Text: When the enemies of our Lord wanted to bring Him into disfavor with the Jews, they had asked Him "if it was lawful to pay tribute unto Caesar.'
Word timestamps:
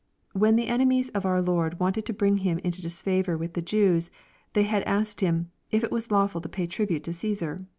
When 0.33 0.55
the 0.55 0.65
enemies 0.67 1.09
of 1.09 1.27
our 1.27 1.43
Lord 1.43 1.79
wanted 1.79 2.07
to 2.07 2.11
bring 2.13 2.37
Him 2.37 2.57
into 2.63 2.81
disfavor 2.81 3.37
with 3.37 3.53
the 3.53 3.61
Jews, 3.61 4.09
they 4.53 4.63
had 4.63 4.81
asked 4.85 5.21
Him 5.21 5.51
"if 5.69 5.83
it 5.83 5.91
was 5.91 6.09
lawful 6.09 6.41
to 6.41 6.49
pay 6.49 6.65
tribute 6.65 7.01
unto 7.07 7.11
Caesar.' 7.11 7.59